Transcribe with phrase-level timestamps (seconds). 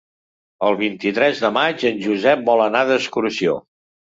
[0.69, 3.57] El vint-i-tres de maig en Josep vol anar d'excursió.